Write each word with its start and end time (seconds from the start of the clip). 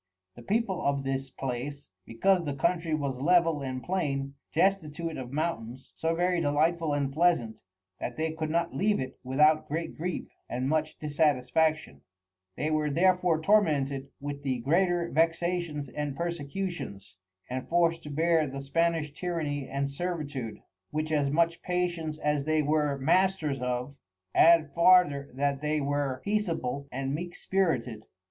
The 0.35 0.41
People 0.41 0.81
of 0.83 1.03
this 1.03 1.29
place, 1.29 1.91
because 2.07 2.43
the 2.43 2.55
Country 2.55 2.95
was 2.95 3.21
Level 3.21 3.61
and 3.61 3.83
Plain, 3.83 4.33
destitute 4.51 5.15
of 5.15 5.31
Mountains, 5.31 5.93
so 5.95 6.15
very 6.15 6.41
delightful 6.41 6.95
and 6.95 7.13
pleasant, 7.13 7.57
that 7.99 8.17
they 8.17 8.31
could 8.31 8.49
not 8.49 8.73
leave 8.73 8.99
it 8.99 9.19
without 9.23 9.67
great 9.67 9.95
grief, 9.95 10.27
and 10.49 10.67
much 10.67 10.97
dissatisfaction, 10.97 12.01
they 12.55 12.71
were 12.71 12.89
therefore 12.89 13.39
tormented 13.43 14.07
with 14.19 14.41
the 14.41 14.57
greater 14.61 15.07
Vexations 15.07 15.87
and 15.89 16.15
Persecutions, 16.17 17.17
and 17.47 17.67
forced 17.69 18.01
to 18.01 18.09
bear 18.09 18.47
the 18.47 18.59
Spanish 18.61 19.13
Tyranny 19.13 19.69
and 19.69 19.87
Servitude, 19.87 20.63
which 20.89 21.11
as 21.11 21.29
much 21.29 21.61
Patience 21.61 22.17
as 22.17 22.45
they 22.45 22.63
were 22.63 22.97
Masters 22.97 23.61
of: 23.61 23.97
Add 24.33 24.73
farther 24.73 25.29
that 25.35 25.61
they 25.61 25.79
were 25.79 26.21
peaceable 26.25 26.87
and 26.91 27.13
meek 27.13 27.35
spirited. 27.35 28.05